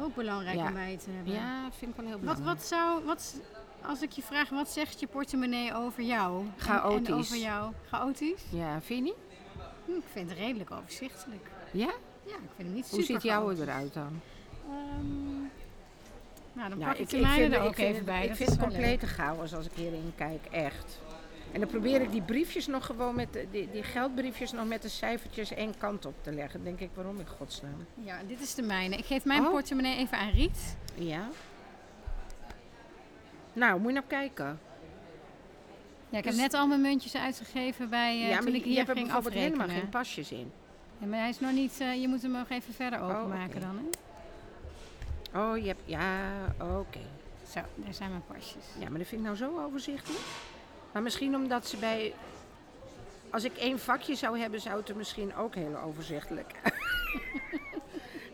[0.00, 0.66] Ook belangrijk Ja.
[0.66, 1.32] om bij te hebben.
[1.32, 2.56] Ja, vind ik wel heel Wat, belangrijk.
[2.58, 3.40] wat zou, wat,
[3.86, 6.40] als ik je vraag, wat zegt je portemonnee over jou?
[6.40, 7.14] En- En, Chaotisch.
[7.14, 7.72] over jou?
[7.88, 8.42] Chaotisch?
[8.50, 9.62] Ja, vind je niet?
[9.84, 11.50] Hm, ik vind het redelijk overzichtelijk.
[11.70, 11.92] Ja?
[12.26, 13.60] Ja, ik vind hem niet Hoe super ziet jouw chaotisch.
[13.62, 14.20] eruit dan?
[14.68, 15.40] Ehm,
[16.52, 18.26] nou, dan pak ik, de mijne er ook even het- bij.
[18.26, 18.76] Ik vind het wel leuk.
[18.78, 20.98] complete chaos als ik hierin kijk, echt.
[21.54, 24.82] En dan probeer ik die briefjes nog gewoon met, de- die, die geldbriefjes nog met
[24.82, 26.64] de cijfertjes één kant op te leggen.
[26.64, 27.86] Dan denk ik, waarom in godsnaam?
[27.94, 28.96] Ja, dit is de mijne.
[28.96, 29.50] Ik geef mijn Oh.
[29.50, 30.76] portemonnee even aan Riet.
[30.94, 31.28] Ja.
[33.52, 34.60] Nou, moet je nou kijken.
[36.08, 38.64] Ja, ik heb Dus- net al mijn muntjes uitgegeven bij uh, ja, toen maar ik
[38.64, 39.42] je hier er ging afrekenen.
[39.44, 40.52] helemaal geen pasjes in.
[40.98, 43.60] Ja, maar hij is nog niet, eh, je moet hem nog even verder openmaken oké.
[43.60, 43.78] dan.
[45.32, 45.40] Hè?
[45.50, 46.98] Oh, je hebt, ja, oké.
[47.50, 48.64] Zo, daar zijn mijn pasjes.
[48.78, 50.20] Ja, maar dat vind ik nou zo overzichtelijk.
[50.94, 52.14] Maar misschien omdat ze bij...
[53.30, 56.52] Als ik één vakje zou hebben, zou het er misschien ook heel overzichtelijk.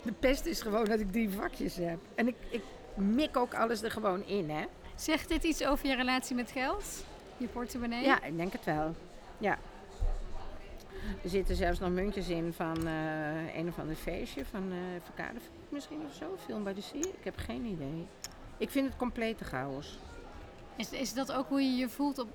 [0.02, 1.98] De pest is gewoon dat ik drie vakjes heb.
[2.14, 2.62] En ik, ik
[2.94, 4.64] mik ook alles er gewoon in, hè?
[4.94, 7.04] Zegt dit iets over je relatie met geld?
[7.36, 8.04] Je portemonnee?
[8.04, 8.94] Ja, ik denk het wel.
[9.38, 9.58] Ja.
[11.22, 14.72] Er zitten zelfs nog muntjes in van eh, een of ander feestje van
[15.04, 16.36] Verkade misschien of zo.
[16.44, 17.00] Film bij de Zee.
[17.00, 18.06] Ik heb geen idee.
[18.56, 19.98] Ik vind het complete chaos.
[20.80, 22.28] Is, is dat ook hoe je je voelt op,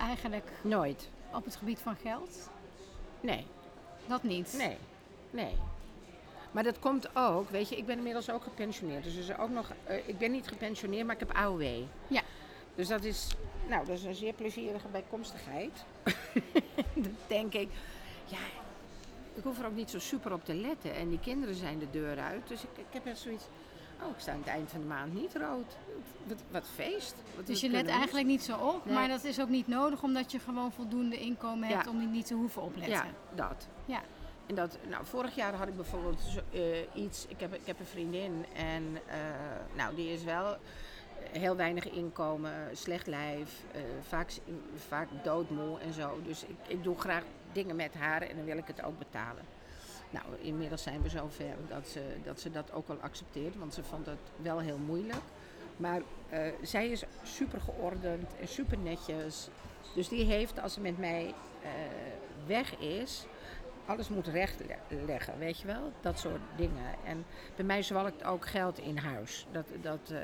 [0.00, 1.08] eigenlijk Nooit.
[1.34, 2.50] op het gebied van geld?
[3.20, 3.46] Nee,
[4.06, 4.54] Dat niet?
[4.58, 4.76] nee,
[5.30, 5.54] nee.
[6.50, 9.04] Maar dat komt ook, weet je, ik ben inmiddels ook gepensioneerd.
[9.04, 11.82] Dus is ook nog, eh, ik ben niet gepensioneerd, maar ik heb AOW.
[12.06, 12.22] Ja.
[12.74, 13.28] Dus dat is,
[13.68, 15.84] nou, dat is een zeer plezierige bijkomstigheid.
[16.94, 17.68] dan denk ik,
[18.24, 18.38] ja,
[19.34, 20.94] ik hoef er ook niet zo super op te letten.
[20.94, 22.48] En die kinderen zijn de deur uit.
[22.48, 23.44] Dus ik, ik heb echt zoiets,
[24.04, 25.76] oh, ik sta aan het eind van de maand niet rood.
[26.24, 27.14] Wat, wat feest.
[27.36, 28.94] Wat Dus je let eigenlijk niet zo op, Nee.
[28.94, 31.90] maar dat is ook niet nodig omdat je gewoon voldoende inkomen hebt Ja.
[31.90, 32.92] om die niet te hoeven opletten.
[32.92, 33.68] Ja, dat.
[33.84, 34.00] Ja.
[34.46, 36.20] En dat, nou, vorig jaar had ik bijvoorbeeld
[36.52, 36.60] eh,
[36.94, 37.26] iets.
[37.28, 39.16] Ik heb, ik heb een vriendin en eh,
[39.76, 40.56] nou, die is wel
[41.30, 44.30] heel weinig inkomen, slecht lijf, eh, vaak,
[44.88, 46.20] vaak doodmoe en zo.
[46.24, 49.44] Dus ik, ik doe graag dingen met haar en dan wil ik het ook betalen.
[50.12, 53.82] Nou, inmiddels zijn we zover dat ze, dat ze dat ook wel accepteert, want ze
[53.82, 55.22] vond het wel heel moeilijk.
[55.76, 59.48] Maar eh, zij is super geordend en super netjes.
[59.94, 61.70] Dus die heeft, als ze met mij eh,
[62.46, 63.26] weg is,
[63.86, 65.92] alles moet rechtleggen, weet je wel?
[66.00, 66.94] Dat soort dingen.
[67.04, 67.24] En
[67.56, 69.46] bij mij zwalkt ook geld in huis.
[69.52, 70.18] Dat, dat eh,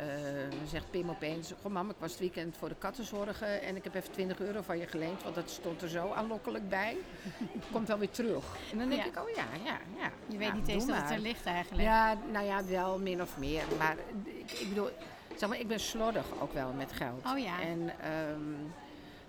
[0.66, 3.84] zegt Pim opeens, goh mam, ik was het weekend voor de katten zorgen en ik
[3.84, 6.96] heb even 20 euro van je geleend, want dat stond er zo aanlokkelijk bij.
[7.72, 8.44] Komt wel weer terug.
[8.72, 9.08] En dan denk Ja.
[9.08, 10.10] ik, oh ja, ja, ja.
[10.26, 11.84] Je weet niet eens dat het er ligt eigenlijk.
[11.84, 13.62] Ja, nou ja, wel min of meer.
[13.78, 14.88] Maar ik, ik bedoel,
[15.36, 17.26] zeg maar, ik ben slordig ook wel met geld.
[17.26, 17.60] Oh ja.
[17.60, 18.50] En, ehm,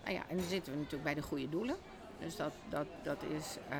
[0.04, 1.76] nou ja, en dan zitten we natuurlijk bij de goede doelen.
[2.20, 3.78] Dus dat, dat, dat is, eh,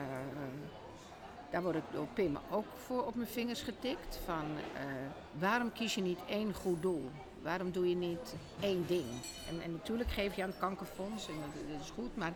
[1.50, 4.20] daar word ik door Pim ook voor op mijn vingers getikt.
[4.26, 4.82] Van eh,
[5.40, 7.10] waarom kies je niet één goed doel?
[7.42, 9.06] Waarom doe je niet één ding?
[9.50, 12.34] En, en natuurlijk geef je aan het kankerfonds, en dat, is goed, maar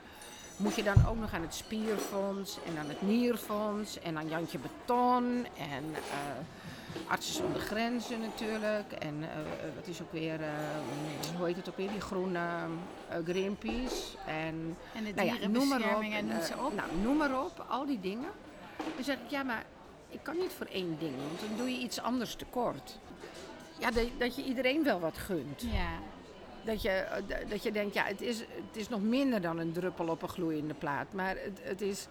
[0.57, 4.59] moet je dan ook nog aan het spierfonds en aan het nierfonds en aan Jantje
[4.59, 6.62] Beton en eh,
[7.07, 8.91] Artsen zonder Grenzen natuurlijk.
[8.91, 10.49] En eh, eh, wat is ook weer, eh,
[11.37, 12.39] hoe heet het ook weer, die groene
[13.09, 14.17] eh, Greenpeace.
[14.25, 16.01] En En de nou ja, noem maar op.
[16.01, 16.73] en noem eh, ze op.
[16.75, 18.29] Nou, noem maar op, al die dingen.
[18.95, 19.63] Dan zeg ik, ja, maar
[20.09, 22.99] ik kan niet voor één ding, want dan doe je iets anders tekort.
[23.79, 25.61] Ja, dat, dat je iedereen wel wat gunt.
[25.61, 25.89] Ja.
[26.65, 29.71] Dat je, eh, dat je denkt, ja, het is, het is nog minder dan een
[29.71, 31.13] druppel op een gloeiende plaat.
[31.13, 32.07] Maar het, het is,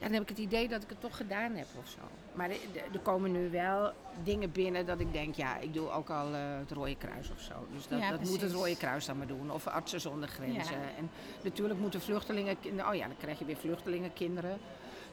[0.00, 1.98] dan heb ik het idee dat ik het toch gedaan heb of zo.
[2.32, 6.34] Maar er, komen nu wel dingen binnen dat ik denk, ja, ik doe ook al
[6.34, 7.52] eh, het Rode Kruis of zo.
[7.72, 8.52] Dus dat, Ja, dat moet het.
[8.52, 9.50] Rode Kruis dan maar doen.
[9.50, 10.80] Of Artsen zonder Grenzen.
[10.80, 10.96] Ja.
[10.98, 11.10] En
[11.42, 12.56] natuurlijk moeten vluchtelingen,
[12.88, 14.58] oh ja, dan krijg je weer vluchtelingenkinderen.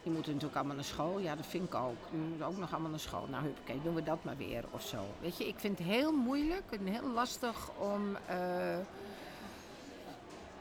[0.04, 1.20] Die moeten natuurlijk allemaal naar school.
[1.20, 1.96] Ja, dat vind ik ook.
[2.12, 3.28] Die moeten ook nog allemaal naar school.
[3.30, 4.98] Nou, huppakee, doen we dat maar weer of zo.
[5.22, 8.18] Weet je, ik vind het heel moeilijk en heel lastig om...
[8.26, 8.78] eh,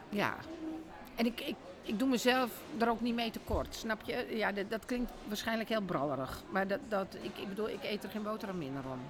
[0.08, 0.34] ja.
[1.14, 1.56] En ik, ik,
[1.86, 4.26] ik doe mezelf er ook niet mee tekort, snap je?
[4.30, 6.42] Ja, dat, dat klinkt waarschijnlijk heel brallerig.
[6.50, 9.00] Maar dat, dat, ik, ik bedoel, ik eet er geen boterham minder om.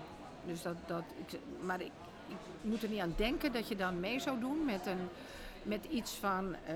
[0.46, 1.90] Dus dat, dat, ik, maar ik,
[2.60, 5.08] moet er niet aan denken dat je dan mee zou doen met, een,
[5.62, 6.74] met iets van eh,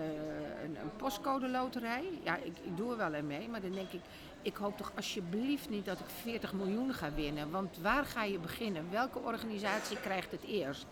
[0.65, 2.05] een, een postcode loterij.
[2.25, 4.01] Ja, ik, ik doe er wel aan mee, maar dan denk ik...
[4.43, 7.51] Ik hoop toch alsjeblieft niet dat ik 40 miljoen ga winnen.
[7.51, 8.91] Want waar ga je beginnen?
[8.91, 10.87] Welke organisatie krijgt het eerst?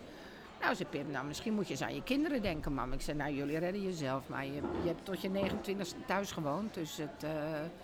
[0.61, 2.93] Nou, zei Pim, nou misschien moet je eens aan je kinderen denken, mam.
[2.93, 6.75] Ik zei, nou jullie redden jezelf, maar je, je hebt tot je 29 thuis gewoond.
[6.75, 7.31] Dus het, eh,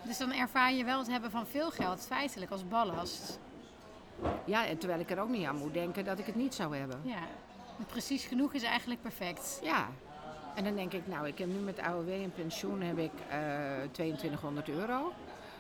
[0.06, 3.38] Dus dan ervaar je wel het hebben van veel geld feitelijk als ballast.
[4.44, 6.76] ja, en terwijl ik er ook niet aan moet denken dat ik het niet zou
[6.76, 7.00] hebben.
[7.04, 7.18] Ja.
[7.86, 9.60] Precies genoeg is eigenlijk perfect.
[9.62, 9.88] Ja.
[10.54, 13.38] En dan denk ik, nou, ik heb nu met AOW en pensioen heb ik eh
[13.92, 15.12] 2200 euro.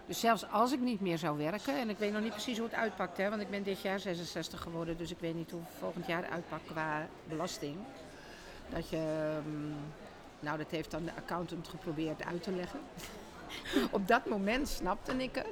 [0.06, 2.66] Dus zelfs als ik niet meer zou werken, en ik weet nog niet precies hoe
[2.66, 5.60] het uitpakt, hè, want ik ben dit jaar 66 geworden, dus ik weet niet hoe
[5.78, 7.76] volgend jaar uitpakt qua belasting.
[8.68, 9.68] Dat je, ehm,
[10.40, 12.80] nou, dat heeft dan de accountant geprobeerd uit te leggen.
[13.90, 15.46] Op dat moment snapte ik het.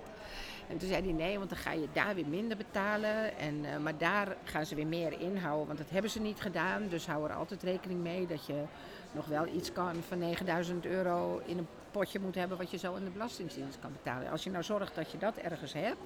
[0.69, 3.39] En toen zei hij nee, want dan ga je daar weer minder betalen.
[3.39, 6.89] En, eh, maar daar gaan ze weer meer inhouden, want dat hebben ze niet gedaan.
[6.89, 8.63] Dus hou er altijd rekening mee dat je
[9.13, 12.95] nog wel iets kan van 9000 euro in een potje moet hebben wat je zo
[12.95, 14.31] in de belastingdienst kan betalen.
[14.31, 16.01] Als je nou zorgt dat je dat ergens hebt,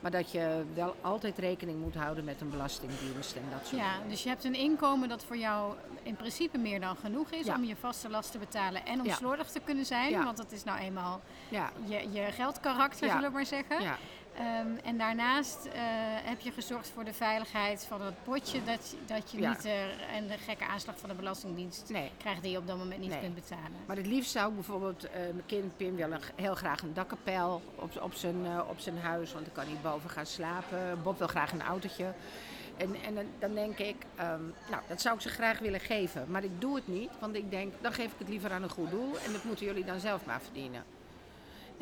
[0.00, 3.92] maar dat je wel altijd rekening moet houden met een belastingdienst en dat soort Ja,
[4.08, 7.54] dus je hebt een inkomen dat voor jou in principe meer dan genoeg is Ja.
[7.54, 10.24] om je vaste last te betalen en om slordig te kunnen zijn.
[10.24, 13.82] Want dat is nou eenmaal Ja, je, je geldkarakter, zullen we maar zeggen.
[14.36, 15.72] Ehm, en daarnaast eh,
[16.24, 19.48] heb je gezorgd voor de veiligheid van het potje dat, dat je Ja.
[19.50, 19.82] niet eh,
[20.16, 22.10] een gekke aanslag van de Belastingdienst nee.
[22.16, 23.20] krijgt die je op dat moment niet Nee.
[23.20, 23.72] kunt betalen.
[23.86, 26.94] Maar het liefst zou ik bijvoorbeeld, eh, mijn kind Pim wil een- heel graag een
[26.94, 28.36] dakkapel op, op, zijn,
[28.68, 31.02] op zijn huis, want dan kan hij boven gaan slapen.
[31.02, 32.12] Bob wil graag een autootje.
[32.76, 34.40] En, en dan, dan denk ik, ehm,
[34.70, 36.24] nou, dat zou ik ze graag willen geven.
[36.30, 38.70] Maar ik doe het niet, want ik denk, dan geef ik het liever aan een
[38.70, 39.12] goed doel.
[39.26, 40.84] En dat moeten jullie dan zelf maar verdienen.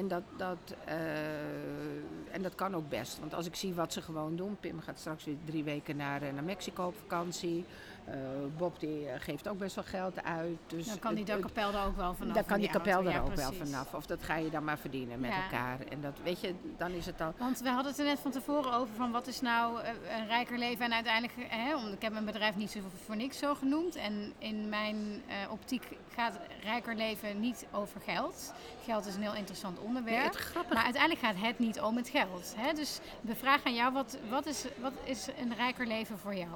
[0.01, 3.19] En dat, dat, eh, en dat kan ook best.
[3.19, 4.57] Want als ik zie wat ze gewoon doen.
[4.61, 7.65] Pim gaat straks weer drie weken naar, eh, naar Mexico op vakantie.
[8.11, 8.17] Eh,
[8.57, 10.57] Bob die eh, geeft ook best wel geld uit.
[10.67, 12.35] Dus Dan kan die het- het- kapel er ook wel vanaf.
[12.35, 13.09] dan kan die kapel auto.
[13.09, 13.95] er Ja, ook wel vanaf.
[13.95, 15.43] Of dat ga je dan maar verdienen met Ja.
[15.43, 15.79] elkaar.
[15.91, 17.35] En dat weet je, dan is het al.
[17.39, 20.27] Want we hadden het er net van tevoren over van wat is nou eh, een
[20.27, 20.85] rijker leven.
[20.85, 23.97] En uiteindelijk, hè, ik heb mijn bedrijf niet zo voor niks zo genoemd.
[23.97, 25.83] En in mijn optiek
[26.15, 28.53] gaat rijker leven niet over geld.
[28.85, 30.35] Geld is een heel interessant onderwerp.
[30.55, 32.55] Nee, Maar uiteindelijk gaat het niet om het geld.
[32.57, 32.73] Hè?
[32.73, 36.51] Dus de vraag aan jou, wat, wat, is, wat is een rijker leven voor jou?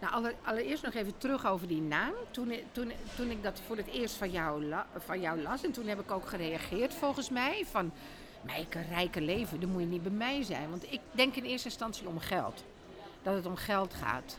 [0.00, 2.12] Nou, aller- allereerst nog even terug over die naam.
[2.30, 6.00] Toen, toen, toen ik dat voor het eerst van jou, van las, en toen heb
[6.00, 7.92] ik ook gereageerd volgens mij van...
[8.40, 10.70] Mijke, rijke leven, dat moet je niet bij mij zijn.
[10.70, 12.64] Want ik denk in eerste instantie om geld.
[13.22, 14.38] Dat het om geld gaat.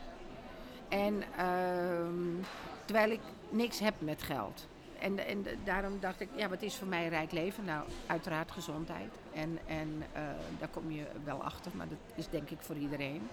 [0.88, 2.44] En ehm,
[2.84, 4.66] terwijl ik niks heb met geld.
[4.98, 7.64] En, en daarom dacht ik, ja, wat is voor mij rijk leven?
[7.64, 9.12] Nou, uiteraard gezondheid.
[9.32, 10.22] En, en eh,
[10.58, 13.28] daar kom je wel achter, maar dat is denk ik voor iedereen.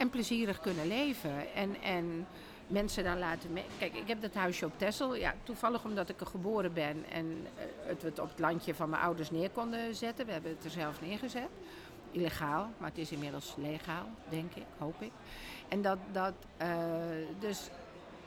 [0.00, 1.54] En plezierig kunnen leven.
[1.54, 2.26] En, en
[2.66, 3.64] mensen dan laten mee.
[3.78, 5.14] Kijk, ik heb dat huisje op Texel.
[5.14, 8.90] Ja, toevallig omdat ik er geboren ben en eh, het het op het landje van
[8.90, 10.26] mijn ouders neer konden zetten.
[10.26, 11.48] We hebben het er zelf neergezet.
[12.10, 15.12] Illegaal, maar het is inmiddels legaal, denk ik, hoop ik.
[15.68, 16.68] En dat, dat eh,
[17.38, 17.70] dus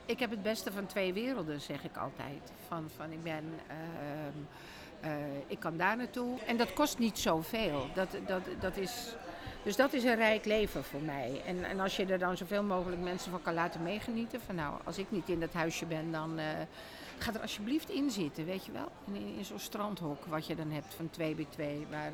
[0.06, 2.52] ik heb het beste van twee werelden, zeg ik altijd.
[2.68, 4.38] Van, van ik ben, ehm,
[5.00, 5.12] eh,
[5.48, 6.40] ik kan daar naartoe.
[6.40, 7.88] En dat kost niet zoveel.
[7.94, 9.16] Dat, dat, dat is,
[9.64, 11.42] dus dat is een rijk leven voor mij.
[11.46, 14.42] En, en als je er dan zoveel mogelijk mensen van kan laten meegenieten.
[14.42, 16.46] Van nou, als ik niet in dat huisje ben, dan eh,
[17.18, 18.92] ga er alsjeblieft in zitten, weet je wel.
[19.14, 22.12] In, in, zo'n strandhok wat je dan hebt van 2 bij 2 waar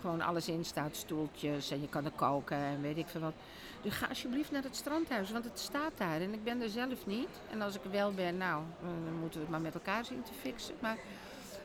[0.00, 3.34] gewoon alles in staat, stoeltjes en je kan er koken en weet ik veel wat.
[3.82, 7.06] Dus ga alsjeblieft naar het strandhuis, want het staat daar en ik ben er zelf
[7.06, 7.28] niet.
[7.50, 10.22] En als ik wel ben, nou, eh, dan moeten we het maar met elkaar zien
[10.22, 10.74] te fixen.
[10.80, 10.98] Maar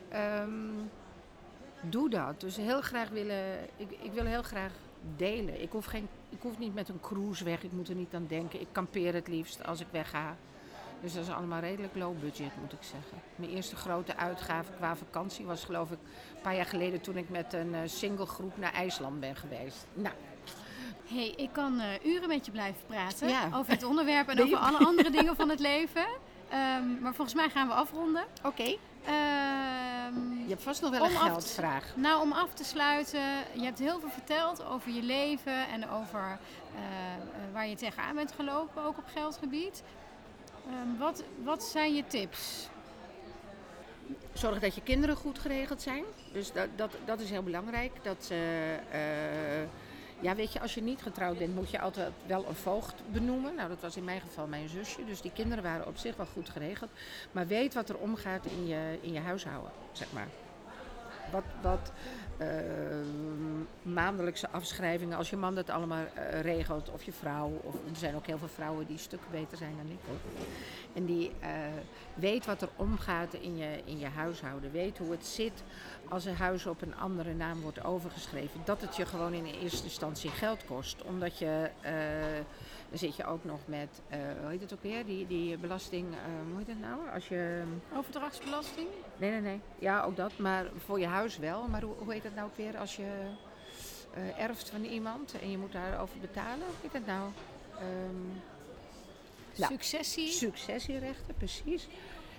[0.08, 0.50] ehm,
[1.80, 2.40] doe dat.
[2.40, 4.72] Dus heel graag willen, ik, ik wil heel graag
[5.16, 5.62] delen.
[5.62, 8.26] Ik hoef, geen, ik hoef niet met een cruise weg, ik moet er niet aan
[8.28, 8.60] denken.
[8.60, 10.36] Ik kampeer het liefst als ik wegga.
[11.02, 13.18] Dus dat is allemaal redelijk low budget, moet ik zeggen.
[13.36, 15.98] Mijn eerste grote uitgave qua vakantie was geloof ik
[16.34, 19.86] een paar jaar geleden toen ik met een eh, single groep naar IJsland ben geweest.
[19.94, 20.14] Nou,
[21.08, 23.48] hey, ik kan eh, uren met je blijven praten Ja.
[23.54, 26.06] over het onderwerp en over alle andere dingen van het leven.
[26.48, 28.24] Ehm, maar volgens mij gaan we afronden.
[28.44, 28.76] oké.
[29.04, 29.57] Ehm,
[30.48, 31.84] Je hebt vast nog wel Om een te- geldvraag.
[31.96, 33.20] Nou, om af te sluiten,
[33.52, 38.14] je hebt heel veel verteld over je leven en over eh, eh, waar je tegenaan
[38.14, 39.82] bent gelopen, ook op geldgebied.
[40.66, 42.68] Ehm, wat, wat zijn je tips?
[44.32, 46.04] Zorg dat je kinderen goed geregeld zijn.
[46.32, 47.92] Dus dat, dat, dat is heel belangrijk.
[48.02, 48.98] Dat ze, eh,
[50.20, 53.54] ja, weet je, als je niet getrouwd bent, moet je altijd wel een voogd benoemen.
[53.54, 55.04] Nou, dat was in mijn geval mijn zusje.
[55.04, 56.90] Dus die kinderen waren op zich wel goed geregeld.
[57.32, 60.28] Maar weet wat er omgaat in je, in je huishouden, zeg maar.
[61.32, 61.92] Wat, wat
[62.38, 62.48] eh,
[63.82, 67.60] maandelijkse afschrijvingen, als je man dat allemaal eh, regelt, of je vrouw.
[67.62, 69.98] Of, er zijn ook heel veel vrouwen die stukken beter zijn dan ik.
[70.06, 70.16] Hoor.
[70.92, 71.50] En die eh,
[72.14, 74.72] weet wat er omgaat in je, in je huishouden.
[74.72, 75.62] Weet hoe het zit
[76.08, 78.60] als een huis op een andere naam wordt overgeschreven.
[78.64, 81.02] Dat het je gewoon in eerste instantie geld kost.
[81.02, 81.92] Omdat je, eh,
[82.88, 84.00] dan zit je ook nog met,
[84.40, 86.06] hoe heet het ook weer, die, die belasting,
[86.48, 87.10] hoe heet het nou?
[87.14, 87.62] Als je,
[87.96, 88.88] Overdrachtsbelasting?
[89.16, 91.68] nee, nee, nee, ja ook dat, maar voor je huis wel.
[91.68, 93.10] Maar hoe, hoe heet het nou ook weer als je
[94.14, 96.66] eh, erft van iemand en je moet daarover betalen?
[96.80, 97.30] Hoe heet nou?
[97.78, 98.40] Ehm,
[99.56, 100.28] Nou, Successie?
[100.28, 101.88] Successierechten, precies.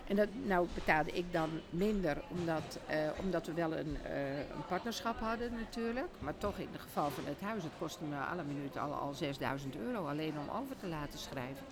[0.07, 4.65] En dat, nou betaalde ik dan minder omdat, eh, omdat we wel een, eh, een
[4.67, 6.07] partnerschap hadden natuurlijk.
[6.19, 9.13] Maar toch in het geval van het huis, het kostte me alle minuten al, al
[9.13, 11.65] 6000 euro alleen om over te laten schrijven.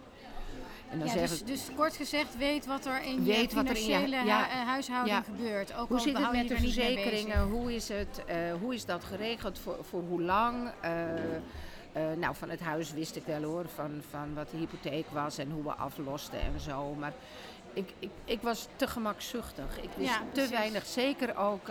[0.89, 3.49] En dan ja, dus, ik, dus kort gezegd, weet wat er in je er in
[3.49, 5.75] financiële ja, eh, huishouding gebeurt.
[5.75, 7.41] Ook hoe zit het met de er verzekeringen?
[7.41, 9.59] Hoe is, het, eh, hoe is dat geregeld?
[9.59, 10.71] Voor, voor hoe lang?
[10.81, 15.37] Eh, nou, van het huis wist ik wel hoor, van, van wat de hypotheek was
[15.37, 16.95] en hoe we aflosten en zo.
[16.99, 17.13] Maar
[17.73, 19.81] ik, ik, ik was te gemakzuchtig.
[19.81, 20.85] Ik wist te weinig.
[20.85, 21.67] Zeker ook.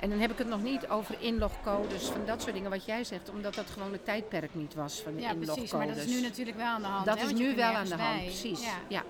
[0.00, 3.04] En dan heb ik het nog niet over inlogcodes, van dat soort dingen wat jij
[3.04, 5.54] zegt, omdat dat gewoon het tijdperk niet was van de Ja, inlogcodes.
[5.54, 5.72] precies.
[5.72, 7.06] Maar dat is nu natuurlijk wel aan de hand.
[7.06, 8.24] Dat hè, is nu wel aan de hand, bij.
[8.24, 8.64] precies.
[8.64, 8.74] Ja.
[8.88, 9.02] Ja.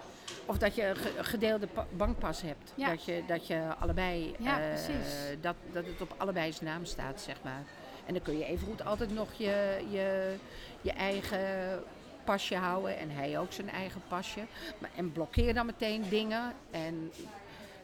[0.46, 2.72] Of dat je een ge- gedeelde pa- bankpas hebt.
[2.74, 2.88] Ja.
[2.88, 4.76] Dat, je, dat je allebei, Ja, eh,
[5.40, 7.62] dat, dat het op allebei zijn naam staat, zeg maar.
[8.06, 10.34] En dan kun je evengoed altijd nog je, je,
[10.80, 11.82] je eigen
[12.24, 14.40] pasje houden en hij ook zijn eigen pasje.
[14.78, 16.52] Maar, en blokkeer dan meteen dingen.
[16.70, 17.12] En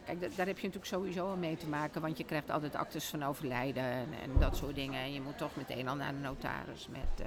[0.04, 2.74] kijk, da- daar heb je natuurlijk sowieso al mee te maken, want je krijgt altijd
[2.74, 5.00] actes van overlijden en, en dat soort dingen.
[5.00, 7.26] En je moet toch meteen al naar de notaris met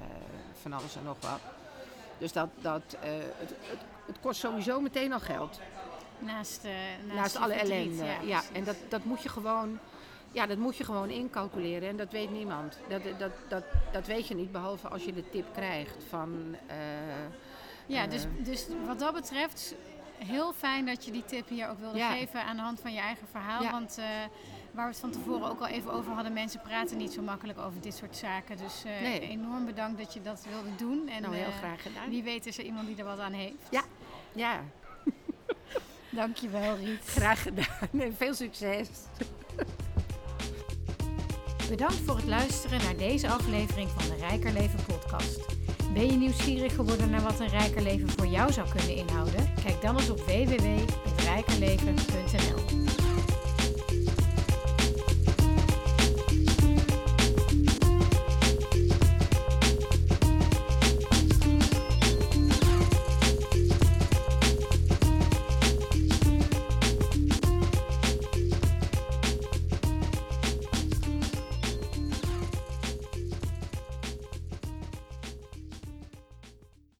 [0.62, 1.40] van alles en nog wat.
[2.18, 5.60] Dus dat, dat, eh, het, het, het kost sowieso meteen al geld.
[6.18, 8.04] Naast, eh, naast, alle verdriet, ellende.
[8.04, 8.50] Ja, precies.
[8.52, 9.78] en dat, dat moet je gewoon.
[10.32, 12.78] Ja, dat moet je gewoon incalculeren en dat weet niemand.
[12.88, 16.56] Dat, dat, dat, dat weet je niet, behalve als je de tip krijgt van...
[17.86, 19.74] Ja, dus, dus wat dat betreft,
[20.18, 22.12] heel fijn dat je die tip hier ook wilde Ja.
[22.12, 23.62] geven aan de hand van je eigen verhaal.
[23.62, 23.70] Ja.
[23.70, 24.04] Want eh,
[24.70, 27.58] waar we het van tevoren ook al even over hadden, mensen praten niet zo makkelijk
[27.58, 28.56] over dit soort zaken.
[28.56, 29.20] Dus eh, Nee.
[29.20, 31.08] enorm bedankt dat je dat wilde doen.
[31.08, 32.10] En nou, heel eh, graag gedaan.
[32.10, 33.66] wie weet is er iemand die er wat aan heeft.
[33.70, 33.82] Ja.
[34.32, 34.60] Ja,
[36.10, 37.04] Dankjewel Riet.
[37.04, 37.88] graag gedaan.
[38.00, 38.88] En veel succes.
[41.68, 45.53] Bedankt voor het luisteren naar deze aflevering van de Rijker Leven podcast.
[45.94, 49.52] Ben je nieuwsgierig geworden naar wat een rijker leven voor jou zou kunnen inhouden?
[49.64, 53.13] Kijk dan eens op www.rijkerleven.nl.